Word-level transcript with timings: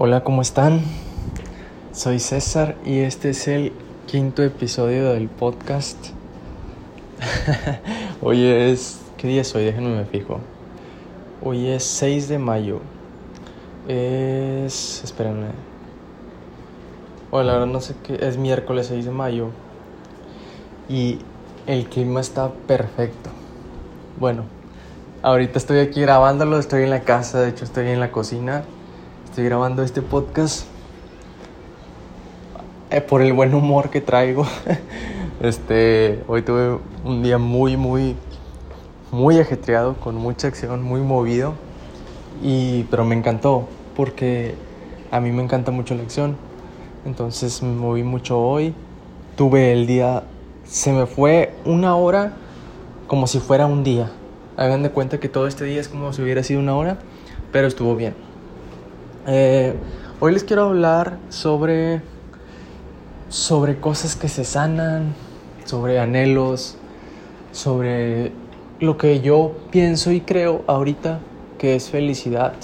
Hola, 0.00 0.22
¿cómo 0.22 0.42
están? 0.42 0.82
Soy 1.90 2.20
César 2.20 2.76
y 2.84 3.00
este 3.00 3.30
es 3.30 3.48
el 3.48 3.72
quinto 4.06 4.44
episodio 4.44 5.10
del 5.12 5.28
podcast. 5.28 5.98
hoy 8.22 8.46
es... 8.46 9.00
¿Qué 9.16 9.26
día 9.26 9.40
es 9.40 9.52
hoy? 9.56 9.64
Déjenme 9.64 9.96
me 9.96 10.04
fijo. 10.04 10.38
Hoy 11.42 11.66
es 11.66 11.82
6 11.82 12.28
de 12.28 12.38
mayo. 12.38 12.78
Es... 13.88 15.02
Espérenme. 15.02 15.48
Hola, 17.32 17.54
ahora 17.54 17.66
no 17.66 17.80
sé 17.80 17.96
qué... 18.04 18.24
Es 18.24 18.36
miércoles 18.36 18.86
6 18.86 19.04
de 19.04 19.10
mayo. 19.10 19.48
Y 20.88 21.18
el 21.66 21.88
clima 21.88 22.20
está 22.20 22.52
perfecto. 22.52 23.30
Bueno, 24.20 24.44
ahorita 25.22 25.58
estoy 25.58 25.80
aquí 25.80 26.02
grabándolo, 26.02 26.60
estoy 26.60 26.84
en 26.84 26.90
la 26.90 27.00
casa, 27.00 27.40
de 27.40 27.48
hecho 27.48 27.64
estoy 27.64 27.88
en 27.88 27.98
la 27.98 28.12
cocina 28.12 28.62
estoy 29.38 29.50
grabando 29.50 29.84
este 29.84 30.02
podcast 30.02 30.64
eh, 32.90 33.00
por 33.00 33.22
el 33.22 33.32
buen 33.32 33.54
humor 33.54 33.88
que 33.88 34.00
traigo. 34.00 34.44
este, 35.40 36.24
hoy 36.26 36.42
tuve 36.42 36.80
un 37.04 37.22
día 37.22 37.38
muy, 37.38 37.76
muy, 37.76 38.16
muy 39.12 39.38
ajetreado, 39.38 39.94
con 39.94 40.16
mucha 40.16 40.48
acción, 40.48 40.82
muy 40.82 41.02
movido. 41.02 41.54
Y, 42.42 42.82
pero 42.90 43.04
me 43.04 43.14
encantó 43.14 43.68
porque 43.94 44.56
a 45.12 45.20
mí 45.20 45.30
me 45.30 45.44
encanta 45.44 45.70
mucho 45.70 45.94
la 45.94 46.02
acción. 46.02 46.36
Entonces 47.04 47.62
me 47.62 47.76
moví 47.76 48.02
mucho 48.02 48.40
hoy. 48.40 48.74
Tuve 49.36 49.72
el 49.72 49.86
día, 49.86 50.24
se 50.64 50.92
me 50.92 51.06
fue 51.06 51.54
una 51.64 51.94
hora 51.94 52.32
como 53.06 53.28
si 53.28 53.38
fuera 53.38 53.66
un 53.66 53.84
día. 53.84 54.10
Hagan 54.56 54.82
de 54.82 54.90
cuenta 54.90 55.20
que 55.20 55.28
todo 55.28 55.46
este 55.46 55.64
día 55.64 55.80
es 55.80 55.86
como 55.86 56.12
si 56.12 56.22
hubiera 56.22 56.42
sido 56.42 56.58
una 56.58 56.74
hora, 56.74 56.98
pero 57.52 57.68
estuvo 57.68 57.94
bien. 57.94 58.26
Eh, 59.30 59.74
hoy 60.20 60.32
les 60.32 60.42
quiero 60.42 60.62
hablar 60.62 61.18
sobre, 61.28 62.00
sobre 63.28 63.78
cosas 63.78 64.16
que 64.16 64.26
se 64.26 64.42
sanan, 64.42 65.14
sobre 65.66 66.00
anhelos, 66.00 66.78
sobre 67.52 68.32
lo 68.80 68.96
que 68.96 69.20
yo 69.20 69.52
pienso 69.70 70.12
y 70.12 70.22
creo 70.22 70.64
ahorita 70.66 71.18
que 71.58 71.76
es 71.76 71.90
felicidad. 71.90 72.54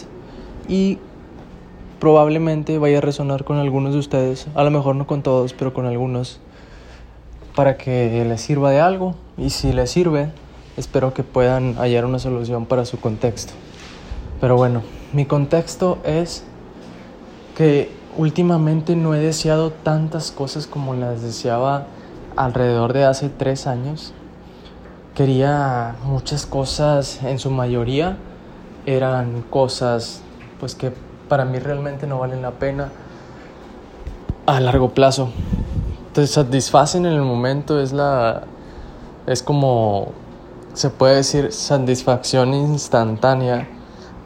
Y 0.66 1.00
probablemente 2.00 2.78
vaya 2.78 2.96
a 2.96 3.02
resonar 3.02 3.44
con 3.44 3.58
algunos 3.58 3.92
de 3.92 3.98
ustedes, 3.98 4.46
a 4.54 4.64
lo 4.64 4.70
mejor 4.70 4.96
no 4.96 5.06
con 5.06 5.22
todos, 5.22 5.52
pero 5.52 5.74
con 5.74 5.84
algunos, 5.84 6.40
para 7.54 7.76
que 7.76 8.24
les 8.24 8.40
sirva 8.40 8.70
de 8.70 8.80
algo. 8.80 9.16
Y 9.36 9.50
si 9.50 9.70
les 9.74 9.90
sirve, 9.90 10.30
espero 10.78 11.12
que 11.12 11.24
puedan 11.24 11.74
hallar 11.74 12.06
una 12.06 12.18
solución 12.18 12.64
para 12.64 12.86
su 12.86 12.98
contexto. 12.98 13.52
Pero 14.40 14.56
bueno, 14.56 14.82
mi 15.12 15.26
contexto 15.26 15.98
es 16.04 16.42
que 17.56 17.90
últimamente 18.16 18.96
no 18.96 19.14
he 19.14 19.18
deseado 19.18 19.70
tantas 19.70 20.30
cosas 20.30 20.66
como 20.66 20.94
las 20.94 21.22
deseaba 21.22 21.86
alrededor 22.36 22.92
de 22.92 23.04
hace 23.04 23.28
tres 23.28 23.66
años. 23.66 24.12
Quería 25.14 25.94
muchas 26.04 26.46
cosas, 26.46 27.22
en 27.22 27.38
su 27.38 27.50
mayoría 27.50 28.16
eran 28.86 29.42
cosas 29.42 30.20
pues 30.60 30.74
que 30.74 30.92
para 31.28 31.44
mí 31.44 31.58
realmente 31.58 32.06
no 32.06 32.18
valen 32.18 32.42
la 32.42 32.52
pena 32.52 32.90
a 34.46 34.60
largo 34.60 34.90
plazo. 34.90 35.30
Te 36.12 36.26
satisfacen 36.26 37.06
en 37.06 37.12
el 37.12 37.22
momento, 37.22 37.80
es 37.80 37.92
la 37.92 38.42
es 39.26 39.42
como 39.42 40.08
se 40.74 40.90
puede 40.90 41.16
decir 41.16 41.52
satisfacción 41.52 42.52
instantánea 42.52 43.68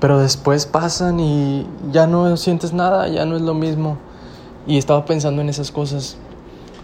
pero 0.00 0.20
después 0.20 0.66
pasan 0.66 1.18
y 1.18 1.66
ya 1.90 2.06
no 2.06 2.36
sientes 2.36 2.72
nada, 2.72 3.08
ya 3.08 3.24
no 3.24 3.36
es 3.36 3.42
lo 3.42 3.54
mismo. 3.54 3.98
Y 4.66 4.78
estaba 4.78 5.04
pensando 5.04 5.42
en 5.42 5.48
esas 5.48 5.72
cosas. 5.72 6.16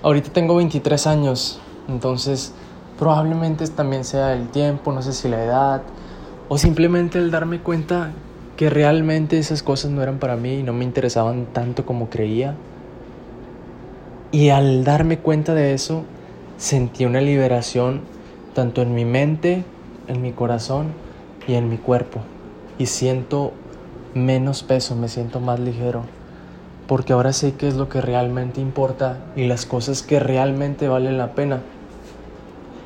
Ahorita 0.03 0.31
tengo 0.33 0.57
23 0.57 1.07
años, 1.07 1.61
entonces 1.89 2.53
probablemente 2.99 3.67
también 3.69 4.05
sea 4.05 4.33
el 4.33 4.49
tiempo, 4.49 4.93
no 4.93 5.03
sé 5.03 5.13
si 5.13 5.29
la 5.29 5.43
edad, 5.43 5.83
o 6.49 6.59
simplemente 6.59 7.19
el 7.19 7.31
darme 7.31 7.61
cuenta 7.61 8.13
que 8.57 8.71
realmente 8.71 9.39
esas 9.39 9.63
cosas 9.63 9.91
no 9.91 10.03
eran 10.03 10.19
para 10.19 10.37
mí 10.37 10.59
y 10.59 10.63
no 10.63 10.73
me 10.73 10.85
interesaban 10.85 11.47
tanto 11.53 11.87
como 11.87 12.11
creía. 12.11 12.55
Y 14.31 14.51
al 14.51 14.85
darme 14.85 15.19
cuenta 15.19 15.55
de 15.55 15.75
eso, 15.75 16.03
sentí 16.57 17.05
una 17.05 17.21
liberación 17.21 18.03
tanto 18.55 18.83
en 18.83 18.95
mi 18.95 19.05
mente, 19.05 19.65
en 20.09 20.23
mi 20.23 20.33
corazón 20.33 20.89
y 21.47 21.55
en 21.55 21.69
mi 21.69 21.79
cuerpo 21.79 22.21
y 22.79 22.87
siento 22.87 23.53
menos 24.15 24.63
peso, 24.63 24.97
me 24.97 25.09
siento 25.09 25.41
más 25.41 25.61
ligero, 25.61 26.03
porque 26.87 27.13
ahora 27.13 27.33
sé 27.33 27.55
qué 27.55 27.69
es 27.69 27.75
lo 27.75 27.89
que 27.89 28.01
realmente 28.01 28.61
importa 28.61 29.19
y 29.37 29.47
las 29.47 29.67
cosas 29.67 30.03
que 30.03 30.21
realmente 30.21 30.89
valen 30.89 31.19
la 31.19 31.35
pena. 31.35 31.61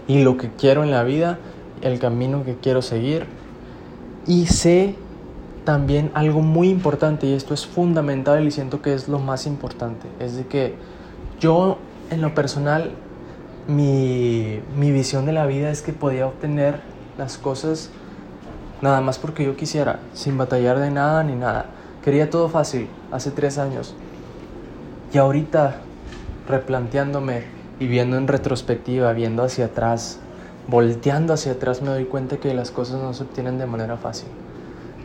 Y 0.06 0.22
lo 0.22 0.36
que 0.36 0.50
quiero 0.50 0.84
en 0.84 0.90
la 0.90 1.04
vida, 1.04 1.38
el 1.82 1.98
camino 1.98 2.44
que 2.44 2.56
quiero 2.56 2.80
seguir. 2.80 3.26
Y 4.26 4.46
sé 4.46 4.94
también 5.64 6.10
algo 6.14 6.40
muy 6.40 6.70
importante 6.70 7.26
y 7.26 7.34
esto 7.34 7.52
es 7.52 7.66
fundamental 7.66 8.46
y 8.46 8.50
siento 8.50 8.80
que 8.80 8.94
es 8.94 9.06
lo 9.06 9.18
más 9.18 9.46
importante, 9.46 10.08
es 10.18 10.34
de 10.34 10.46
que 10.46 10.74
yo 11.40 11.76
en 12.10 12.22
lo 12.22 12.34
personal 12.34 12.92
mi, 13.66 14.60
mi 14.78 14.90
visión 14.92 15.26
de 15.26 15.32
la 15.32 15.44
vida 15.44 15.70
es 15.70 15.82
que 15.82 15.92
podía 15.92 16.26
obtener 16.26 16.80
las 17.18 17.36
cosas 17.36 17.90
nada 18.82 19.00
más 19.00 19.18
porque 19.18 19.44
yo 19.44 19.56
quisiera, 19.56 20.00
sin 20.14 20.38
batallar 20.38 20.78
de 20.78 20.90
nada 20.90 21.22
ni 21.24 21.34
nada. 21.34 21.66
Quería 22.04 22.30
todo 22.30 22.48
fácil, 22.48 22.88
hace 23.10 23.30
tres 23.30 23.58
años. 23.58 23.94
Y 25.12 25.18
ahorita, 25.18 25.76
replanteándome 26.46 27.44
y 27.80 27.86
viendo 27.86 28.16
en 28.16 28.28
retrospectiva, 28.28 29.12
viendo 29.12 29.42
hacia 29.42 29.66
atrás, 29.66 30.18
volteando 30.68 31.32
hacia 31.32 31.52
atrás, 31.52 31.82
me 31.82 31.88
doy 31.88 32.04
cuenta 32.04 32.36
que 32.36 32.52
las 32.54 32.70
cosas 32.70 33.00
no 33.00 33.14
se 33.14 33.24
obtienen 33.24 33.58
de 33.58 33.66
manera 33.66 33.96
fácil. 33.96 34.28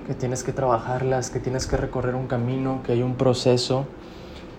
Que 0.08 0.14
tienes 0.14 0.44
que 0.44 0.52
trabajarlas, 0.52 1.30
que 1.30 1.40
tienes 1.40 1.68
que 1.68 1.78
recorrer 1.78 2.16
un 2.16 2.28
camino, 2.28 2.82
que 2.86 2.92
hay 2.92 3.02
un 3.02 3.16
proceso. 3.16 3.86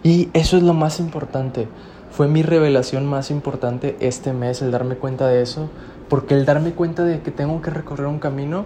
Y 0.03 0.31
eso 0.33 0.57
es 0.57 0.63
lo 0.63 0.73
más 0.73 1.01
importante. 1.01 1.69
Fue 2.11 2.29
mi 2.29 2.43
revelación 2.43 3.07
más 3.07 3.31
importante 3.31 3.97
este 4.01 4.33
mes, 4.33 4.63
el 4.63 4.71
darme 4.71 4.97
cuenta 4.97 5.29
de 5.29 5.43
eso. 5.43 5.69
Porque 6.09 6.35
el 6.35 6.47
darme 6.47 6.73
cuenta 6.73 7.05
de 7.05 7.21
que 7.21 7.31
tengo 7.31 7.61
que 7.61 7.71
recorrer 7.71 8.07
un 8.07 8.19
camino 8.19 8.65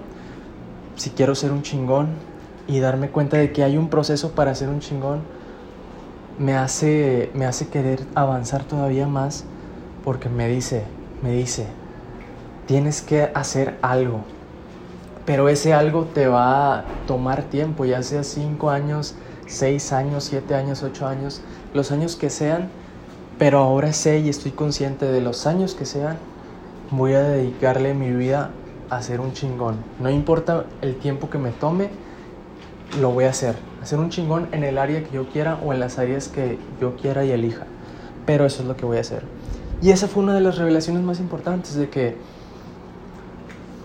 si 0.98 1.10
quiero 1.10 1.34
ser 1.34 1.52
un 1.52 1.62
chingón 1.62 2.08
y 2.66 2.80
darme 2.80 3.08
cuenta 3.08 3.38
de 3.38 3.52
que 3.52 3.62
hay 3.62 3.78
un 3.78 3.88
proceso 3.88 4.32
para 4.32 4.54
ser 4.54 4.68
un 4.68 4.80
chingón, 4.80 5.20
me 6.38 6.56
hace, 6.56 7.30
me 7.34 7.46
hace 7.46 7.68
querer 7.68 8.04
avanzar 8.14 8.64
todavía 8.64 9.06
más 9.06 9.44
porque 10.04 10.28
me 10.28 10.48
dice, 10.48 10.82
me 11.22 11.32
dice, 11.32 11.66
tienes 12.66 13.00
que 13.00 13.30
hacer 13.34 13.78
algo, 13.80 14.20
pero 15.24 15.48
ese 15.48 15.72
algo 15.72 16.04
te 16.04 16.26
va 16.26 16.78
a 16.78 16.84
tomar 17.06 17.44
tiempo, 17.44 17.84
ya 17.84 18.02
sea 18.02 18.24
cinco 18.24 18.70
años, 18.70 19.14
seis 19.46 19.92
años, 19.92 20.24
siete 20.24 20.54
años, 20.54 20.82
ocho 20.82 21.06
años, 21.06 21.42
los 21.74 21.92
años 21.92 22.16
que 22.16 22.28
sean, 22.28 22.70
pero 23.38 23.58
ahora 23.58 23.92
sé 23.92 24.18
y 24.18 24.28
estoy 24.28 24.50
consciente 24.50 25.06
de 25.06 25.20
los 25.20 25.46
años 25.46 25.74
que 25.74 25.86
sean, 25.86 26.16
voy 26.90 27.14
a 27.14 27.22
dedicarle 27.22 27.94
mi 27.94 28.10
vida 28.10 28.50
hacer 28.90 29.20
un 29.20 29.32
chingón. 29.32 29.76
No 30.00 30.10
importa 30.10 30.64
el 30.82 30.96
tiempo 30.96 31.30
que 31.30 31.38
me 31.38 31.50
tome, 31.50 31.90
lo 33.00 33.10
voy 33.10 33.24
a 33.24 33.30
hacer. 33.30 33.56
Hacer 33.82 33.98
un 33.98 34.10
chingón 34.10 34.48
en 34.52 34.64
el 34.64 34.78
área 34.78 35.04
que 35.04 35.12
yo 35.12 35.28
quiera 35.28 35.58
o 35.64 35.72
en 35.72 35.80
las 35.80 35.98
áreas 35.98 36.28
que 36.28 36.58
yo 36.80 36.96
quiera 36.96 37.24
y 37.24 37.30
elija. 37.30 37.66
Pero 38.26 38.46
eso 38.46 38.62
es 38.62 38.68
lo 38.68 38.76
que 38.76 38.86
voy 38.86 38.98
a 38.98 39.00
hacer. 39.00 39.22
Y 39.80 39.90
esa 39.90 40.08
fue 40.08 40.22
una 40.22 40.34
de 40.34 40.40
las 40.40 40.58
revelaciones 40.58 41.02
más 41.02 41.20
importantes 41.20 41.74
de 41.74 41.88
que 41.88 42.16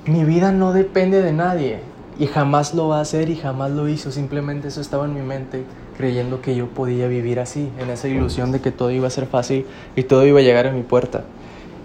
mi 0.05 0.23
vida 0.23 0.51
no 0.51 0.73
depende 0.73 1.21
de 1.21 1.31
nadie 1.31 1.79
y 2.19 2.27
jamás 2.27 2.73
lo 2.73 2.89
va 2.89 2.97
a 2.97 3.01
hacer 3.01 3.29
y 3.29 3.35
jamás 3.35 3.71
lo 3.71 3.87
hizo. 3.87 4.11
Simplemente 4.11 4.69
eso 4.69 4.81
estaba 4.81 5.05
en 5.05 5.13
mi 5.13 5.21
mente 5.21 5.63
creyendo 5.97 6.41
que 6.41 6.55
yo 6.55 6.67
podía 6.67 7.07
vivir 7.07 7.39
así, 7.39 7.69
en 7.79 7.89
esa 7.89 8.07
ilusión 8.07 8.51
de 8.51 8.59
que 8.59 8.71
todo 8.71 8.89
iba 8.91 9.07
a 9.07 9.11
ser 9.11 9.27
fácil 9.27 9.65
y 9.95 10.03
todo 10.03 10.25
iba 10.25 10.39
a 10.39 10.43
llegar 10.43 10.67
a 10.67 10.71
mi 10.71 10.81
puerta. 10.81 11.23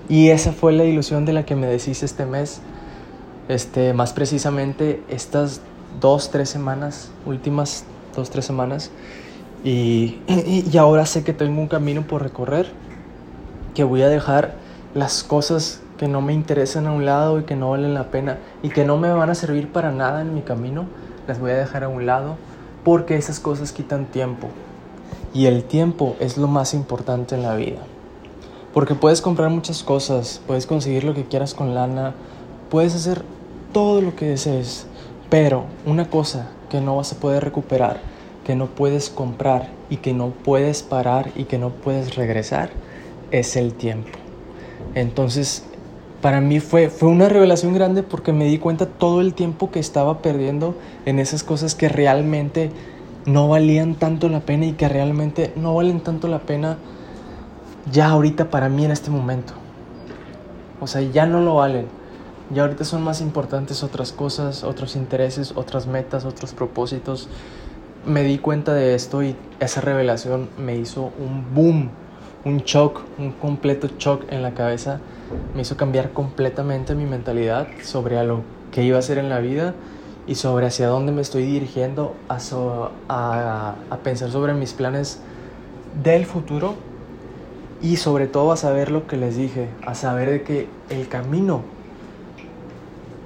Y 0.09 0.31
esa 0.31 0.53
fue 0.53 0.73
la 0.73 0.85
ilusión 0.85 1.27
de 1.27 1.35
la 1.35 1.45
que 1.45 1.55
me 1.55 1.67
deshice 1.67 2.07
este 2.07 2.25
mes 2.25 2.63
este, 3.49 3.95
más 3.95 4.13
precisamente 4.13 5.03
estas 5.09 5.61
dos, 6.01 6.31
tres 6.31 6.49
semanas, 6.49 7.11
últimas 7.27 7.85
dos, 8.15 8.31
tres 8.31 8.45
semanas. 8.45 8.91
Y, 9.65 10.19
y, 10.29 10.77
ahora 10.77 11.05
sé 11.05 11.25
que 11.25 11.33
tengo 11.33 11.61
un 11.61 11.67
camino 11.67 12.03
por 12.03 12.23
recorrer, 12.23 12.71
que 13.75 13.83
voy 13.83 14.03
a 14.03 14.09
dejar 14.09 14.55
las 14.95 15.25
cosas 15.25 15.81
que 15.99 16.07
no 16.07 16.21
me 16.21 16.33
interesan 16.33 16.87
a 16.87 16.93
un 16.93 17.05
lado 17.05 17.41
y 17.41 17.43
que 17.43 17.57
no 17.57 17.71
valen 17.71 17.93
la 17.93 18.11
pena 18.11 18.39
y 18.63 18.69
que 18.69 18.85
no 18.85 18.99
me 18.99 19.11
van 19.13 19.31
a 19.31 19.35
servir 19.35 19.73
para 19.73 19.91
nada 19.91 20.21
en 20.21 20.33
mi 20.33 20.43
camino, 20.43 20.85
las 21.27 21.41
voy 21.41 21.51
a 21.51 21.57
dejar 21.57 21.83
a 21.83 21.89
un 21.89 22.07
lado 22.07 22.37
porque 22.85 23.17
esas 23.17 23.41
cosas 23.41 23.73
quitan 23.73 24.07
tiempo. 24.07 24.49
Y 25.35 25.47
el 25.47 25.65
tiempo 25.65 26.17
es 26.21 26.39
lo 26.39 26.47
más 26.47 26.73
importante 26.73 27.35
en 27.35 27.43
la 27.43 27.55
vida. 27.57 27.81
Porque 28.73 28.95
puedes 28.95 29.21
comprar 29.21 29.51
muchas 29.51 29.83
cosas, 29.83 30.41
puedes 30.47 30.67
conseguir 30.67 31.05
lo 31.05 31.15
que 31.15 31.25
quieras 31.25 31.53
con 31.53 31.75
lana, 31.75 32.15
puedes 32.71 32.95
hacer 32.95 33.23
todo 33.73 34.01
lo 34.01 34.17
que 34.17 34.27
desees, 34.27 34.87
pero 35.31 35.65
una 35.87 36.11
cosa 36.11 36.51
que 36.71 36.81
no 36.81 36.97
vas 36.97 37.13
a 37.13 37.21
poder 37.21 37.45
recuperar, 37.45 38.01
que 38.45 38.55
no 38.55 38.67
puedes 38.67 39.11
comprar 39.11 39.69
y 39.91 39.97
que 39.99 40.13
no 40.15 40.31
puedes 40.31 40.83
parar 40.83 41.31
y 41.37 41.45
que 41.45 41.59
no 41.59 41.71
puedes 41.71 42.17
regresar 42.17 42.71
es 43.31 43.57
el 43.57 43.75
tiempo. 43.75 44.11
Entonces, 44.95 45.65
para 46.23 46.41
mí 46.41 46.61
fue, 46.61 46.89
fue 46.89 47.09
una 47.09 47.29
revelación 47.29 47.75
grande 47.75 48.03
porque 48.03 48.33
me 48.33 48.47
di 48.47 48.59
cuenta 48.59 48.87
todo 48.87 49.21
el 49.21 49.35
tiempo 49.35 49.71
que 49.71 49.79
estaba 49.79 50.19
perdiendo 50.23 50.75
en 51.07 51.19
esas 51.19 51.45
cosas 51.45 51.75
que 51.75 51.89
realmente 51.89 52.71
no 53.27 53.49
valían 53.49 53.95
tanto 53.95 54.29
la 54.29 54.41
pena 54.41 54.67
y 54.67 54.73
que 54.73 54.89
realmente 54.89 55.53
no 55.57 55.75
valen 55.75 56.01
tanto 56.01 56.29
la 56.29 56.41
pena 56.41 56.79
ya 57.93 58.09
ahorita 58.09 58.51
para 58.51 58.69
mí 58.69 58.85
en 58.85 58.91
este 58.91 59.11
momento. 59.11 59.53
O 60.81 60.87
sea, 60.87 61.03
ya 61.03 61.27
no 61.27 61.41
lo 61.41 61.57
valen. 61.57 61.98
Ya 62.51 62.63
ahorita 62.63 62.85
son 62.85 63.03
más 63.03 63.21
importantes 63.21 63.83
otras 63.83 64.13
cosas, 64.13 64.65
otros 64.65 64.97
intereses, 64.97 65.53
otras 65.55 65.87
metas, 65.87 66.25
otros 66.25 66.55
propósitos. 66.55 67.29
Me 68.07 68.23
di 68.23 68.39
cuenta 68.39 68.73
de 68.73 68.95
esto 68.95 69.23
y 69.23 69.37
esa 69.61 69.83
revelación 69.83 70.49
me 70.57 70.77
hizo 70.77 71.13
un 71.19 71.55
boom, 71.55 71.91
un 72.47 72.59
shock, 72.59 73.03
un 73.19 73.33
completo 73.33 73.89
shock 73.99 74.25
en 74.31 74.43
la 74.43 74.55
cabeza. 74.55 75.01
Me 75.55 75.61
hizo 75.61 75.77
cambiar 75.77 76.13
completamente 76.15 76.95
mi 76.95 77.05
mentalidad 77.05 77.69
sobre 77.83 78.19
a 78.19 78.25
lo 78.25 78.41
que 78.73 78.83
iba 78.83 78.97
a 78.97 79.01
hacer 79.01 79.19
en 79.19 79.29
la 79.29 79.41
vida 79.41 79.75
y 80.27 80.37
sobre 80.37 80.67
hacia 80.67 80.87
dónde 80.87 81.13
me 81.13 81.21
estoy 81.21 81.43
dirigiendo 81.43 82.15
a, 82.31 82.39
a, 83.11 83.75
a 83.91 83.97
pensar 83.99 84.31
sobre 84.31 84.55
mis 84.55 84.73
planes 84.73 85.21
del 86.03 86.25
futuro 86.25 86.77
y 87.83 87.97
sobre 87.97 88.27
todo 88.27 88.53
a 88.53 88.57
saber 88.57 88.91
lo 88.91 89.07
que 89.07 89.19
les 89.19 89.37
dije, 89.37 89.69
a 89.85 89.95
saber 89.95 90.31
de 90.31 90.43
que 90.43 90.69
el 90.89 91.09
camino 91.09 91.63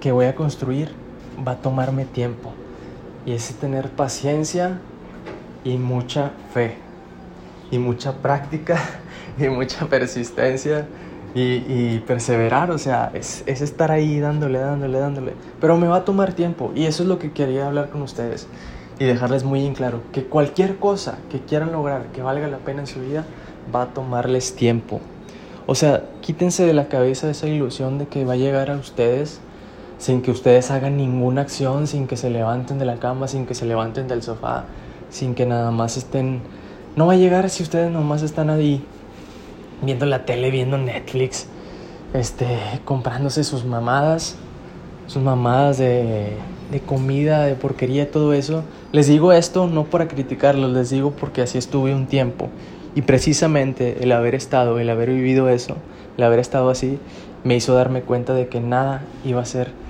que 0.03 0.11
voy 0.11 0.27
a 0.27 0.35
construir 0.35 0.91
va 1.47 1.53
a 1.53 1.57
tomarme 1.59 2.05
tiempo. 2.05 2.53
Y 3.25 3.33
es 3.33 3.55
tener 3.55 3.89
paciencia 3.89 4.81
y 5.63 5.79
mucha 5.79 6.33
fe. 6.53 6.77
Y 7.71 7.79
mucha 7.79 8.13
práctica 8.17 8.83
y 9.39 9.49
mucha 9.49 9.87
persistencia 9.87 10.89
y, 11.37 12.01
perseverar. 12.01 12.73
O 12.73 12.79
sea, 12.79 13.13
es, 13.15 13.45
es 13.47 13.61
estar 13.61 13.93
ahí 13.93 14.19
dándole, 14.19 14.59
dándole, 14.59 14.99
dándole. 14.99 15.33
Pero 15.61 15.77
me 15.79 15.87
va 15.87 15.99
a 15.99 16.05
tomar 16.05 16.33
tiempo. 16.33 16.73
Y 16.75 16.87
eso 16.87 17.05
es 17.05 17.09
lo 17.09 17.21
que 17.21 17.31
quería 17.31 17.69
hablar 17.69 17.89
con 17.89 18.03
ustedes. 18.03 18.49
Y 18.99 19.05
dejarles 19.05 19.45
muy 19.45 19.65
en 19.65 19.75
claro 19.75 20.03
que 20.13 20.25
cualquier 20.25 20.79
cosa 20.79 21.19
que 21.31 21.39
quieran 21.39 21.71
lograr 21.71 22.07
que 22.07 22.23
valga 22.23 22.49
la 22.49 22.59
pena 22.59 22.81
en 22.81 22.87
su 22.89 23.01
vida, 23.01 23.25
va 23.73 23.83
a 23.83 23.87
tomarles 23.95 24.57
tiempo. 24.57 25.01
O 25.67 25.77
sea, 25.77 26.03
quítense 26.21 26.67
de 26.67 26.75
la 26.75 26.89
cabeza 26.89 27.31
esa 27.31 27.47
ilusión 27.47 27.99
de 27.99 28.09
que 28.09 28.25
va 28.25 28.33
a 28.33 28.37
llegar 28.37 28.69
a 28.69 28.75
ustedes 28.75 29.41
sin 30.03 30.21
que 30.21 30.33
ustedes 30.33 30.73
hagan 30.73 30.97
ninguna 30.97 31.43
acción, 31.43 31.87
sin 31.87 32.09
que 32.09 32.17
se 32.17 32.29
levanten 32.29 32.77
de 32.77 32.85
la 32.85 32.97
cama, 32.97 33.29
sin 33.29 33.47
que 33.47 33.55
se 33.55 33.67
levanten 33.67 34.09
del 34.09 34.21
sofá, 34.21 34.65
sin 35.11 35.37
que 35.37 35.47
nada 35.47 35.71
más 35.71 35.97
estén... 35.97 36.41
No 36.97 37.07
va 37.07 37.13
a 37.13 37.17
llegar 37.17 37.49
si 37.51 37.63
ustedes 37.63 37.89
nomás 37.89 38.23
están 38.23 38.51
ahí 38.51 38.85
viendo 39.81 40.05
la 40.05 40.25
tele, 40.25 40.51
viendo 40.51 40.77
Netflix, 40.77 41.47
este, 42.15 42.49
comprándose 42.85 43.45
sus 43.45 43.65
mamadas, 43.65 44.35
sus 45.07 45.23
mamadas 45.23 45.79
de, 45.79 46.33
de 46.73 46.81
comida, 46.81 47.45
de 47.45 47.55
porquería, 47.55 48.11
todo 48.11 48.33
eso. 48.33 48.65
Les 48.91 49.07
digo 49.07 49.33
esto 49.33 49.69
no 49.69 49.85
para 49.85 50.09
criticarlos, 50.09 50.73
les 50.73 50.91
digo 50.91 51.13
porque 51.13 51.43
así 51.43 51.59
estuve 51.59 51.95
un 51.95 52.07
tiempo 52.07 52.49
y 52.97 53.03
precisamente 53.03 54.03
el 54.03 54.11
haber 54.11 54.35
estado, 54.35 54.81
el 54.81 54.91
haber 54.91 55.11
vivido 55.11 55.49
eso, 55.49 55.77
el 56.19 56.25
haber 56.25 56.41
estado 56.41 56.71
así, 56.71 56.99
me 57.45 57.55
hizo 57.55 57.73
darme 57.73 58.03
cuenta 58.03 58.35
de 58.35 58.49
que 58.49 58.61
nada 58.61 59.05
iba 59.25 59.41
a 59.41 59.45
ser 59.45 59.81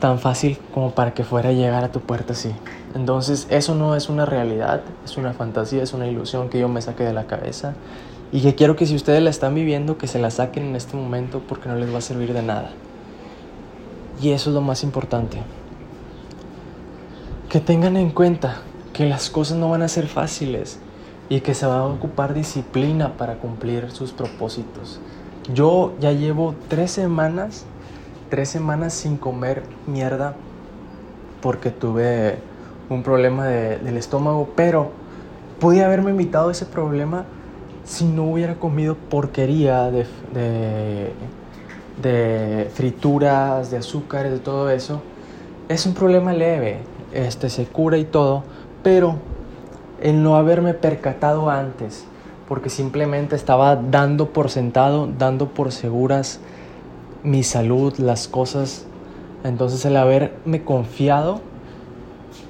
tan 0.00 0.18
fácil 0.18 0.58
como 0.72 0.92
para 0.92 1.14
que 1.14 1.24
fuera 1.24 1.50
a 1.50 1.52
llegar 1.52 1.84
a 1.84 1.92
tu 1.92 2.00
puerta 2.00 2.32
así. 2.32 2.52
Entonces 2.94 3.46
eso 3.50 3.74
no 3.74 3.94
es 3.96 4.08
una 4.08 4.26
realidad, 4.26 4.82
es 5.04 5.16
una 5.16 5.32
fantasía, 5.32 5.82
es 5.82 5.92
una 5.92 6.06
ilusión 6.06 6.48
que 6.48 6.58
yo 6.58 6.68
me 6.68 6.80
saqué 6.82 7.04
de 7.04 7.12
la 7.12 7.26
cabeza 7.26 7.74
y 8.32 8.40
que 8.40 8.54
quiero 8.54 8.76
que 8.76 8.86
si 8.86 8.94
ustedes 8.94 9.22
la 9.22 9.30
están 9.30 9.54
viviendo, 9.54 9.98
que 9.98 10.06
se 10.06 10.18
la 10.18 10.30
saquen 10.30 10.64
en 10.68 10.76
este 10.76 10.96
momento 10.96 11.42
porque 11.46 11.68
no 11.68 11.76
les 11.76 11.92
va 11.92 11.98
a 11.98 12.02
servir 12.02 12.32
de 12.32 12.42
nada. 12.42 12.70
Y 14.20 14.30
eso 14.30 14.50
es 14.50 14.54
lo 14.54 14.62
más 14.62 14.82
importante. 14.82 15.38
Que 17.48 17.60
tengan 17.60 17.96
en 17.96 18.10
cuenta 18.10 18.62
que 18.92 19.06
las 19.06 19.30
cosas 19.30 19.58
no 19.58 19.70
van 19.70 19.82
a 19.82 19.88
ser 19.88 20.06
fáciles 20.06 20.78
y 21.28 21.40
que 21.40 21.54
se 21.54 21.66
va 21.66 21.80
a 21.80 21.86
ocupar 21.86 22.34
disciplina 22.34 23.16
para 23.16 23.34
cumplir 23.34 23.90
sus 23.90 24.12
propósitos. 24.12 25.00
Yo 25.52 25.94
ya 26.00 26.12
llevo 26.12 26.54
tres 26.68 26.90
semanas, 26.90 27.66
tres 28.28 28.48
semanas 28.48 28.92
sin 28.92 29.16
comer 29.16 29.62
mierda 29.86 30.34
porque 31.40 31.70
tuve 31.70 32.36
un 32.88 33.02
problema 33.02 33.46
del 33.46 33.96
estómago, 33.96 34.50
pero 34.56 34.90
pude 35.60 35.84
haberme 35.84 36.10
evitado 36.10 36.50
ese 36.50 36.66
problema 36.66 37.24
si 37.84 38.04
no 38.04 38.24
hubiera 38.24 38.56
comido 38.56 38.96
porquería 38.96 39.90
de, 39.90 40.06
de, 40.34 41.12
de 42.02 42.70
frituras, 42.74 43.70
de 43.70 43.78
azúcares, 43.78 44.32
de 44.32 44.38
todo 44.38 44.70
eso. 44.70 45.02
Es 45.68 45.86
un 45.86 45.94
problema 45.94 46.32
leve, 46.32 46.78
este 47.12 47.48
se 47.48 47.64
cura 47.66 47.98
y 47.98 48.04
todo, 48.04 48.42
pero 48.82 49.16
el 50.00 50.22
no 50.22 50.36
haberme 50.36 50.74
percatado 50.74 51.50
antes, 51.50 52.04
porque 52.48 52.70
simplemente 52.70 53.34
estaba 53.36 53.76
dando 53.76 54.32
por 54.32 54.50
sentado, 54.50 55.08
dando 55.18 55.48
por 55.48 55.72
seguras 55.72 56.40
mi 57.26 57.42
salud, 57.42 57.92
las 57.98 58.28
cosas. 58.28 58.86
Entonces 59.44 59.84
el 59.84 59.96
haberme 59.96 60.64
confiado 60.64 61.40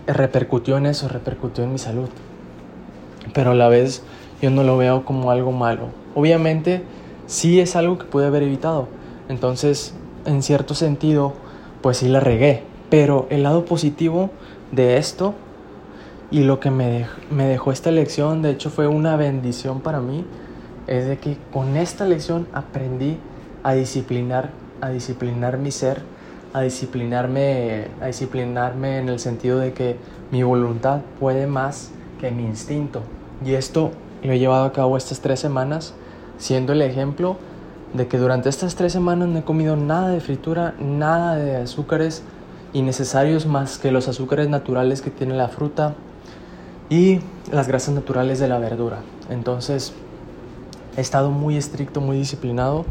repercutió 0.07 0.77
en 0.77 0.87
eso, 0.87 1.09
repercutió 1.09 1.65
en 1.65 1.73
mi 1.73 1.79
salud. 1.79 2.09
Pero 3.33 3.53
a 3.53 3.55
la 3.55 3.69
vez 3.69 4.03
yo 4.41 4.51
no 4.51 4.63
lo 4.63 4.77
veo 4.77 5.05
como 5.05 5.31
algo 5.31 5.51
malo. 5.51 5.89
Obviamente 6.15 6.85
sí 7.27 7.59
es 7.59 7.75
algo 7.75 7.99
que 7.99 8.05
pude 8.05 8.27
haber 8.27 8.43
evitado. 8.43 8.89
Entonces, 9.29 9.95
en 10.27 10.43
cierto 10.43 10.75
sentido, 10.75 11.33
pues 11.81 11.97
sí 11.97 12.09
la 12.09 12.21
regué. 12.21 12.63
Pero 12.91 13.27
el 13.31 13.43
lado 13.43 13.65
positivo 13.65 14.31
de 14.73 14.99
esto 14.99 15.35
y 16.31 16.41
lo 16.45 16.61
que 16.61 16.71
me 16.71 16.87
dejó, 16.87 17.21
me 17.31 17.47
dejó 17.47 17.73
esta 17.73 17.91
lección, 17.91 18.43
de 18.43 18.51
hecho 18.51 18.69
fue 18.71 18.89
una 18.89 19.17
bendición 19.17 19.81
para 19.81 20.01
mí, 20.01 20.25
es 20.87 21.07
de 21.07 21.19
que 21.19 21.37
con 21.53 21.77
esta 21.77 22.05
lección 22.05 22.47
aprendí 22.53 23.17
a 23.63 23.75
disciplinar, 23.75 24.51
a 24.81 24.89
disciplinar 24.91 25.59
mi 25.59 25.71
ser, 25.71 26.03
a 26.53 26.61
disciplinarme, 26.63 27.89
a 28.01 28.07
disciplinarme 28.07 28.99
en 28.99 29.09
el 29.09 29.19
sentido 29.19 29.59
de 29.59 29.73
que 29.73 29.97
mi 30.31 30.43
voluntad 30.43 31.01
puede 31.21 31.47
más 31.47 31.91
que 32.21 32.31
mi 32.31 32.45
instinto. 32.45 33.03
Y 33.45 33.55
esto 33.55 33.91
lo 34.23 34.33
he 34.33 34.39
llevado 34.39 34.65
a 34.65 34.73
cabo 34.73 34.97
estas 34.97 35.21
tres 35.21 35.41
semanas, 35.41 35.95
siendo 36.39 36.73
el 36.73 36.83
ejemplo 36.83 37.37
de 37.95 38.09
que 38.09 38.19
durante 38.19 38.49
estas 38.49 38.75
tres 38.75 38.93
semanas 38.93 39.29
no 39.29 39.39
he 39.39 39.45
comido 39.45 39.77
nada 39.77 40.09
de 40.09 40.21
fritura, 40.21 40.75
nada 40.81 41.37
de 41.37 41.57
azúcares 41.57 42.23
innecesarios 42.73 43.47
más 43.47 43.79
que 43.79 43.91
los 43.91 44.09
azúcares 44.09 44.49
naturales 44.49 45.01
que 45.01 45.11
tiene 45.11 45.35
la 45.35 45.49
fruta, 45.49 45.95
y 46.89 47.21
las 47.51 47.69
grasas 47.69 47.95
naturales 47.95 48.39
de 48.39 48.49
la 48.49 48.59
verdura. 48.59 48.99
Entonces, 49.31 49.93
he 50.97 51.01
estado 51.01 51.31
muy 51.31 51.57
estricto, 51.57 52.01
muy 52.01 52.17
disciplinado 52.19 52.85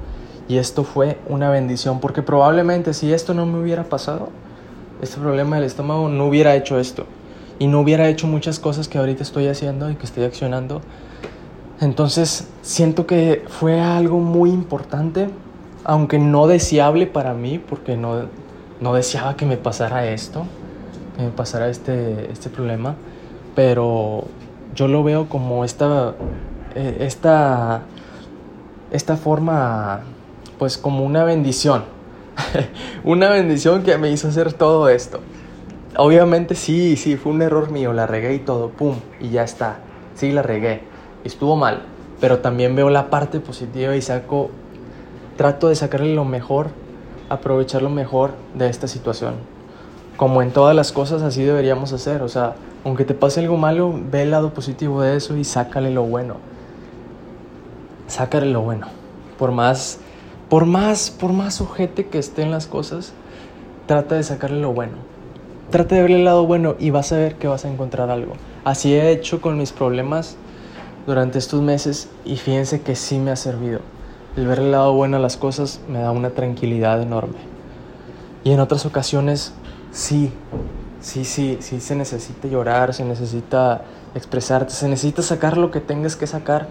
y 0.48 0.58
esto 0.58 0.84
fue 0.84 1.18
una 1.28 1.50
bendición 1.50 2.00
porque 2.00 2.22
probablemente 2.22 2.94
si 2.94 3.14
esto 3.14 3.34
no 3.34 3.46
me 3.46 3.60
hubiera 3.60 3.84
pasado, 3.84 4.30
este 5.02 5.20
problema 5.20 5.58
del 5.58 5.66
estómago 5.66 6.10
no 6.10 6.26
hubiera 6.28 6.56
hecho 6.56 6.80
esto 6.80 7.06
y 7.60 7.68
no 7.68 7.80
hubiera 7.80 8.08
hecho 8.08 8.28
muchas 8.28 8.60
cosas 8.60 8.88
que 8.88 8.98
ahorita 8.98 9.24
estoy 9.24 9.48
haciendo 9.48 9.90
y 9.90 9.96
que 9.96 10.06
estoy 10.06 10.24
accionando. 10.24 10.82
Entonces, 11.82 12.48
siento 12.62 13.06
que 13.06 13.44
fue 13.48 13.82
algo 13.82 14.20
muy 14.20 14.50
importante, 14.50 15.30
aunque 15.84 16.20
no 16.20 16.48
deseable 16.48 17.06
para 17.08 17.34
mí 17.34 17.60
porque 17.60 17.98
no, 17.98 18.28
no 18.80 18.94
deseaba 18.94 19.36
que 19.36 19.46
me 19.46 19.58
pasara 19.58 20.08
esto, 20.08 20.46
que 21.18 21.24
me 21.24 21.30
pasara 21.30 21.70
este, 21.70 22.32
este 22.32 22.50
problema 22.50 22.96
pero 23.56 24.26
yo 24.76 24.88
lo 24.88 25.04
veo 25.04 25.28
como 25.30 25.64
esta, 25.64 26.14
eh, 26.76 26.98
esta, 27.00 27.82
esta 28.92 29.16
forma, 29.16 30.02
pues 30.58 30.78
como 30.78 31.04
una 31.04 31.24
bendición, 31.24 31.84
una 33.04 33.30
bendición 33.30 33.84
que 33.84 33.98
me 33.98 34.10
hizo 34.10 34.28
hacer 34.28 34.54
todo 34.54 34.90
esto. 34.90 35.20
Obviamente 35.98 36.56
sí, 36.56 36.98
sí, 36.98 37.16
fue 37.16 37.32
un 37.32 37.42
error 37.42 37.72
mío, 37.72 37.94
la 37.94 38.06
regué 38.06 38.36
y 38.36 38.40
todo, 38.40 38.70
pum, 38.70 38.96
y 39.22 39.30
ya 39.30 39.44
está. 39.44 39.78
Sí, 40.16 40.32
la 40.32 40.42
regué, 40.42 40.82
estuvo 41.24 41.56
mal, 41.56 41.84
pero 42.20 42.40
también 42.40 42.76
veo 42.76 42.90
la 42.90 43.10
parte 43.10 43.40
positiva 43.40 43.96
y 43.96 44.02
saco, 44.02 44.50
trato 45.38 45.70
de 45.70 45.76
sacarle 45.76 46.14
lo 46.14 46.26
mejor, 46.26 46.68
aprovechar 47.30 47.82
lo 47.82 47.90
mejor 47.90 48.32
de 48.54 48.70
esta 48.70 48.88
situación. 48.88 49.36
Como 50.18 50.42
en 50.42 50.52
todas 50.52 50.76
las 50.76 50.92
cosas 50.92 51.22
así 51.22 51.44
deberíamos 51.44 51.92
hacer, 51.94 52.22
o 52.22 52.30
sea, 52.30 52.56
aunque 52.86 53.04
te 53.04 53.14
pase 53.14 53.40
algo 53.40 53.58
malo, 53.58 53.94
ve 54.12 54.22
el 54.22 54.32
lado 54.32 54.54
positivo 54.54 55.02
de 55.02 55.18
eso 55.18 55.36
y 55.36 55.44
sácale 55.44 55.92
lo 55.92 56.04
bueno. 56.04 56.36
Sácale 58.08 58.46
lo 58.46 58.62
bueno. 58.62 58.88
Por 59.40 59.52
más, 59.52 60.00
por 60.56 60.66
más, 60.66 61.12
por 61.12 61.34
más 61.34 61.60
ojete 61.60 62.06
que 62.06 62.18
estén 62.18 62.50
las 62.50 62.66
cosas, 62.66 63.12
trata 63.88 64.16
de 64.16 64.24
sacarle 64.24 64.62
lo 64.62 64.72
bueno. 64.72 64.94
trata 65.70 65.96
de 65.96 66.02
ver 66.02 66.12
el 66.12 66.24
lado 66.24 66.46
bueno 66.46 66.78
y 66.80 66.92
vas 66.92 67.12
a 67.12 67.18
ver 67.18 67.36
que 67.36 67.50
vas 67.50 67.66
a 67.66 67.70
encontrar 67.70 68.10
algo. 68.10 68.36
Así 68.64 68.94
he 68.94 69.12
hecho 69.12 69.42
con 69.42 69.58
mis 69.58 69.74
problemas 69.74 70.38
durante 71.06 71.40
estos 71.40 71.62
meses 71.62 72.08
y 72.24 72.38
fíjense 72.38 72.80
que 72.80 72.96
sí 72.96 73.20
me 73.20 73.32
ha 73.32 73.36
servido. 73.36 73.82
El 74.38 74.48
ver 74.48 74.60
el 74.60 74.72
lado 74.72 74.94
bueno 74.94 75.18
a 75.18 75.20
las 75.20 75.36
cosas 75.36 75.82
me 75.90 76.00
da 76.00 76.12
una 76.12 76.30
tranquilidad 76.30 77.02
enorme. 77.02 77.40
Y 78.46 78.52
en 78.52 78.62
otras 78.62 78.86
ocasiones 78.86 79.52
sí, 79.92 80.32
sí, 81.02 81.26
sí, 81.26 81.58
sí 81.60 81.82
se 81.82 81.98
necesita 81.98 82.48
llorar, 82.48 82.94
se 82.94 83.04
necesita 83.04 83.82
expresarte, 84.14 84.72
se 84.72 84.88
necesita 84.88 85.22
sacar 85.22 85.58
lo 85.58 85.70
que 85.70 85.82
tengas 85.82 86.16
que 86.16 86.28
sacar 86.28 86.70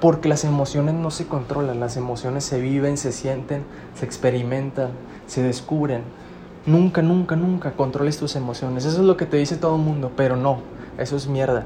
porque 0.00 0.28
las 0.28 0.44
emociones 0.44 0.94
no 0.94 1.10
se 1.10 1.26
controlan, 1.26 1.80
las 1.80 1.96
emociones 1.96 2.44
se 2.44 2.60
viven, 2.60 2.96
se 2.96 3.12
sienten, 3.12 3.64
se 3.94 4.04
experimentan, 4.04 4.90
se 5.26 5.42
descubren. 5.42 6.02
Nunca, 6.66 7.00
nunca, 7.00 7.36
nunca 7.36 7.72
controles 7.72 8.18
tus 8.18 8.36
emociones. 8.36 8.84
Eso 8.84 9.00
es 9.00 9.06
lo 9.06 9.16
que 9.16 9.26
te 9.26 9.36
dice 9.36 9.56
todo 9.56 9.76
el 9.76 9.82
mundo, 9.82 10.12
pero 10.16 10.36
no, 10.36 10.60
eso 10.98 11.16
es 11.16 11.28
mierda. 11.28 11.64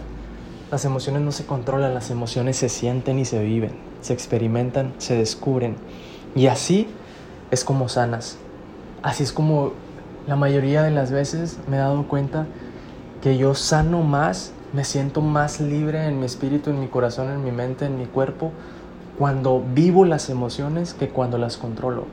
Las 0.71 0.85
emociones 0.85 1.23
no 1.23 1.33
se 1.33 1.47
controlan, 1.47 1.95
las 1.95 2.11
emociones 2.11 2.57
se 2.57 2.69
sienten 2.69 3.19
y 3.19 3.25
se 3.25 3.43
viven, 3.43 3.73
se 4.03 4.13
experimentan, 4.13 4.93
se 4.99 5.17
descubren. 5.17 5.77
Y 6.37 6.47
así 6.47 6.87
es 7.51 7.65
como 7.65 7.89
sanas. 7.89 8.39
Así 9.03 9.23
es 9.23 9.33
como 9.33 9.73
la 10.27 10.37
mayoría 10.37 10.83
de 10.83 10.91
las 10.91 11.11
veces 11.11 11.59
me 11.69 11.77
he 11.77 11.81
dado 11.81 12.07
cuenta 12.07 12.47
que 13.23 13.37
yo 13.37 13.55
sano 13.55 14.03
más, 14.03 14.53
me 14.73 14.85
siento 14.85 15.21
más 15.21 15.61
libre 15.61 16.07
en 16.07 16.21
mi 16.21 16.27
espíritu, 16.27 16.71
en 16.71 16.81
mi 16.81 16.87
corazón, 16.87 17.31
en 17.31 17.43
mi 17.43 17.51
mente, 17.51 17.87
en 17.87 17.99
mi 17.99 18.07
cuerpo, 18.07 18.53
cuando 19.19 19.63
vivo 19.75 20.05
las 20.05 20.31
emociones 20.31 20.95
que 20.95 21.09
cuando 21.09 21.39
las 21.39 21.57
controlo. 21.57 22.07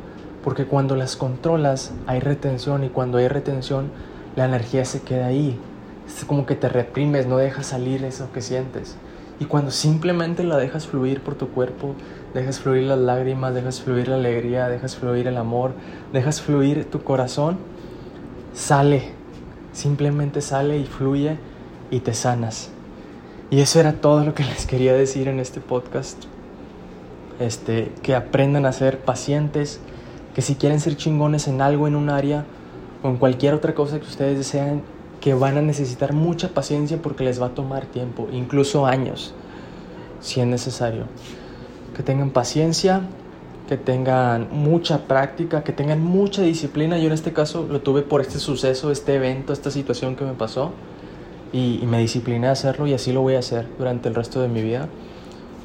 Porque 0.43 0.65
cuando 0.65 0.95
las 0.95 1.15
controlas 1.15 1.91
hay 2.07 2.19
retención 2.19 2.83
y 2.83 2.89
cuando 2.89 3.17
hay 3.17 3.27
retención 3.27 3.91
la 4.35 4.45
energía 4.45 4.85
se 4.85 5.01
queda 5.01 5.27
ahí, 5.27 5.59
es 6.07 6.25
como 6.25 6.45
que 6.45 6.55
te 6.55 6.69
reprimes, 6.69 7.27
no 7.27 7.37
dejas 7.37 7.67
salir 7.67 8.03
eso 8.03 8.31
que 8.33 8.41
sientes. 8.41 8.95
Y 9.39 9.45
cuando 9.45 9.71
simplemente 9.71 10.43
la 10.43 10.57
dejas 10.57 10.87
fluir 10.87 11.21
por 11.21 11.35
tu 11.35 11.49
cuerpo, 11.49 11.93
dejas 12.33 12.59
fluir 12.59 12.83
las 12.83 12.97
lágrimas, 12.97 13.53
dejas 13.53 13.81
fluir 13.81 14.07
la 14.07 14.15
alegría, 14.15 14.67
dejas 14.67 14.95
fluir 14.95 15.27
el 15.27 15.37
amor, 15.37 15.73
dejas 16.11 16.41
fluir 16.41 16.85
tu 16.85 17.03
corazón, 17.03 17.57
sale, 18.53 19.11
simplemente 19.73 20.41
sale 20.41 20.79
y 20.79 20.85
fluye 20.85 21.37
y 21.91 21.99
te 21.99 22.13
sanas. 22.13 22.69
Y 23.49 23.61
eso 23.61 23.79
era 23.79 23.93
todo 23.93 24.25
lo 24.25 24.33
que 24.33 24.43
les 24.43 24.65
quería 24.65 24.93
decir 24.93 25.27
en 25.27 25.39
este 25.39 25.61
podcast. 25.61 26.25
Este, 27.39 27.91
que 28.01 28.15
aprendan 28.15 28.65
a 28.65 28.71
ser 28.71 28.99
pacientes, 28.99 29.79
que 30.33 30.41
si 30.41 30.55
quieren 30.55 30.79
ser 30.79 30.97
chingones 30.97 31.47
en 31.47 31.61
algo, 31.61 31.87
en 31.87 31.95
un 31.95 32.09
área 32.09 32.45
o 33.03 33.09
en 33.09 33.17
cualquier 33.17 33.53
otra 33.53 33.75
cosa 33.75 33.99
que 33.99 34.07
ustedes 34.07 34.37
deseen, 34.37 34.81
que 35.21 35.33
van 35.33 35.57
a 35.57 35.61
necesitar 35.61 36.13
mucha 36.13 36.49
paciencia 36.49 36.99
porque 37.01 37.23
les 37.23 37.41
va 37.41 37.47
a 37.47 37.49
tomar 37.49 37.85
tiempo, 37.85 38.27
incluso 38.31 38.85
años, 38.85 39.33
si 40.19 40.41
es 40.41 40.47
necesario. 40.47 41.05
Que 41.95 42.01
tengan 42.01 42.31
paciencia, 42.31 43.01
que 43.67 43.77
tengan 43.77 44.47
mucha 44.51 45.07
práctica, 45.07 45.63
que 45.63 45.73
tengan 45.73 46.01
mucha 46.03 46.41
disciplina. 46.41 46.97
Yo 46.97 47.07
en 47.07 47.13
este 47.13 47.33
caso 47.33 47.67
lo 47.69 47.81
tuve 47.81 48.01
por 48.01 48.21
este 48.21 48.39
suceso, 48.39 48.91
este 48.91 49.15
evento, 49.15 49.53
esta 49.53 49.69
situación 49.69 50.15
que 50.15 50.25
me 50.25 50.33
pasó 50.33 50.71
y, 51.53 51.83
me 51.85 51.99
discipliné 51.99 52.47
a 52.47 52.51
hacerlo 52.51 52.87
y 52.87 52.93
así 52.93 53.11
lo 53.11 53.21
voy 53.21 53.35
a 53.35 53.39
hacer 53.39 53.67
durante 53.77 54.09
el 54.09 54.15
resto 54.15 54.41
de 54.41 54.47
mi 54.47 54.61
vida. 54.61 54.87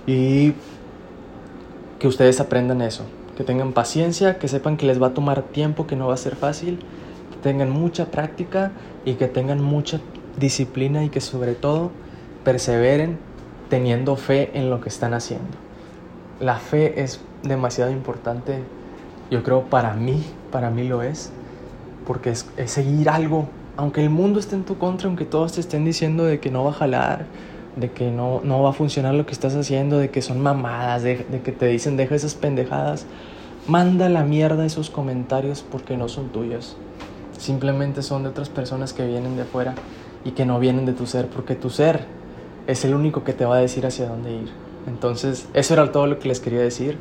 Y 0.06 0.54
que 1.98 2.08
ustedes 2.08 2.40
aprendan 2.40 2.82
eso, 2.82 3.04
que 3.36 3.44
tengan 3.44 3.72
paciencia, 3.72 4.38
que 4.38 4.48
sepan 4.48 4.76
que 4.76 4.86
les 4.86 5.00
va 5.00 5.08
a 5.08 5.14
tomar 5.14 5.42
tiempo, 5.42 5.86
que 5.86 5.96
no 5.96 6.08
va 6.08 6.14
a 6.14 6.18
ser 6.18 6.36
fácil 6.36 6.78
tengan 7.42 7.70
mucha 7.70 8.06
práctica 8.06 8.72
y 9.04 9.14
que 9.14 9.28
tengan 9.28 9.62
mucha 9.62 10.00
disciplina 10.38 11.04
y 11.04 11.10
que 11.10 11.20
sobre 11.20 11.54
todo 11.54 11.90
perseveren 12.44 13.18
teniendo 13.68 14.16
fe 14.16 14.50
en 14.54 14.70
lo 14.70 14.80
que 14.80 14.88
están 14.88 15.12
haciendo. 15.12 15.50
La 16.40 16.56
fe 16.56 17.02
es 17.02 17.20
demasiado 17.42 17.90
importante, 17.90 18.62
yo 19.30 19.42
creo 19.42 19.64
para 19.64 19.94
mí, 19.94 20.24
para 20.50 20.70
mí 20.70 20.88
lo 20.88 21.02
es, 21.02 21.30
porque 22.06 22.30
es, 22.30 22.46
seguir 22.66 23.10
algo, 23.10 23.48
aunque 23.76 24.02
el 24.02 24.10
mundo 24.10 24.40
esté 24.40 24.56
en 24.56 24.64
tu 24.64 24.78
contra, 24.78 25.08
aunque 25.08 25.24
todos 25.24 25.52
te 25.52 25.60
estén 25.60 25.84
diciendo 25.84 26.24
de 26.24 26.40
que 26.40 26.50
no 26.50 26.64
va 26.64 26.70
a 26.70 26.74
jalar, 26.74 27.26
de 27.76 27.90
que 27.90 28.10
no, 28.10 28.40
no 28.44 28.62
va 28.62 28.70
a 28.70 28.72
funcionar 28.72 29.14
lo 29.14 29.26
que 29.26 29.32
estás 29.32 29.54
haciendo, 29.56 29.98
de 29.98 30.10
que 30.10 30.22
son 30.22 30.40
mamadas, 30.40 31.02
de, 31.02 31.24
que 31.44 31.52
te 31.52 31.66
dicen 31.66 31.96
deja 31.96 32.14
esas 32.14 32.34
pendejadas, 32.34 33.06
manda 33.66 34.08
la 34.08 34.24
mierda 34.24 34.66
esos 34.66 34.90
comentarios 34.90 35.64
porque 35.68 35.96
no 35.96 36.08
son 36.08 36.28
tuyos 36.28 36.76
simplemente 37.42 38.02
son 38.02 38.22
de 38.22 38.28
otras 38.28 38.48
personas 38.48 38.92
que 38.92 39.06
vienen 39.06 39.36
de 39.36 39.42
afuera 39.42 39.74
y 40.24 40.30
que 40.30 40.46
no 40.46 40.60
vienen 40.60 40.86
de 40.86 40.92
tu 40.92 41.06
ser, 41.06 41.26
porque 41.26 41.54
tu 41.54 41.70
ser 41.70 42.06
es 42.66 42.84
el 42.84 42.94
único 42.94 43.24
que 43.24 43.32
te 43.32 43.44
va 43.44 43.56
a 43.56 43.60
decir 43.60 43.84
hacia 43.84 44.06
dónde 44.06 44.32
ir. 44.32 44.50
Entonces, 44.86 45.48
eso 45.52 45.74
era 45.74 45.90
todo 45.90 46.06
lo 46.06 46.18
que 46.18 46.28
les 46.28 46.38
quería 46.38 46.60
decir. 46.60 46.98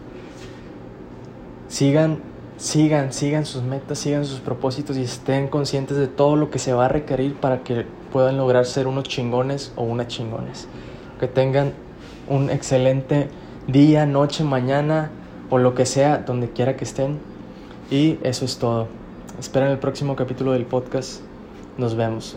Sigan, 1.67 2.19
sigan, 2.61 3.11
sigan 3.11 3.45
sus 3.45 3.63
metas, 3.63 3.97
sigan 3.97 4.23
sus 4.23 4.39
propósitos 4.39 4.95
y 4.95 5.01
estén 5.01 5.47
conscientes 5.47 5.97
de 5.97 6.07
todo 6.07 6.35
lo 6.35 6.51
que 6.51 6.59
se 6.59 6.73
va 6.73 6.85
a 6.85 6.87
requerir 6.87 7.33
para 7.35 7.63
que 7.63 7.87
puedan 8.13 8.37
lograr 8.37 8.65
ser 8.67 8.85
unos 8.85 9.05
chingones 9.05 9.73
o 9.75 9.83
unas 9.83 10.07
chingones. 10.07 10.67
Que 11.19 11.27
tengan 11.27 11.73
un 12.29 12.51
excelente 12.51 13.29
día, 13.67 14.05
noche, 14.05 14.43
mañana 14.43 15.09
o 15.49 15.57
lo 15.57 15.73
que 15.73 15.87
sea, 15.87 16.19
donde 16.19 16.51
quiera 16.51 16.77
que 16.77 16.83
estén. 16.83 17.19
Y 17.89 18.19
eso 18.21 18.45
es 18.45 18.59
todo. 18.59 18.87
Esperen 19.39 19.69
el 19.69 19.79
próximo 19.79 20.15
capítulo 20.15 20.51
del 20.51 20.65
podcast. 20.65 21.21
Nos 21.79 21.95
vemos. 21.95 22.35